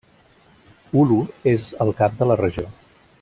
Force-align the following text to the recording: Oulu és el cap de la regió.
Oulu 1.01 1.19
és 1.53 1.67
el 1.87 1.95
cap 2.03 2.17
de 2.23 2.29
la 2.31 2.39
regió. 2.45 2.67